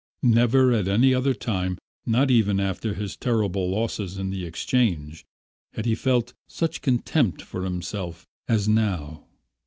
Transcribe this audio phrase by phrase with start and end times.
[0.23, 5.27] Never at any other time, not even after his terrible losses on the Exchange,
[5.73, 9.25] had he felt such contempt for himself as now.